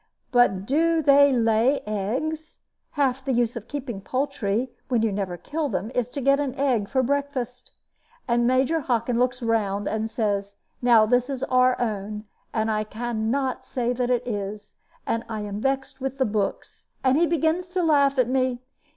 But 0.31 0.65
do 0.65 1.03
they 1.03 1.31
lay 1.31 1.81
eggs? 1.85 2.57
Half 2.93 3.23
the 3.23 3.33
use 3.33 3.55
of 3.55 3.67
keeping 3.67 4.01
poultry, 4.01 4.71
when 4.87 5.03
you 5.03 5.11
never 5.11 5.37
kill 5.37 5.69
them, 5.69 5.91
is 5.93 6.09
to 6.09 6.21
get 6.21 6.39
an 6.39 6.55
egg 6.55 6.89
for 6.89 7.03
breakfast; 7.03 7.69
and 8.27 8.47
Major 8.47 8.79
Hockin 8.79 9.19
looks 9.19 9.43
round 9.43 9.87
and 9.87 10.09
says, 10.09 10.55
'Now 10.81 11.03
is 11.05 11.27
this 11.27 11.43
our 11.43 11.79
own?' 11.79 12.23
and 12.51 12.71
I 12.71 12.83
can 12.83 13.29
not 13.29 13.63
say 13.63 13.93
that 13.93 14.09
it 14.09 14.25
is; 14.27 14.73
and 15.05 15.23
I 15.29 15.41
am 15.41 15.61
vexed 15.61 16.01
with 16.01 16.17
the 16.17 16.25
books, 16.25 16.87
and 17.03 17.15
he 17.15 17.27
begins 17.27 17.67
to 17.69 17.83
laugh 17.83 18.17
at 18.17 18.27
me. 18.27 18.63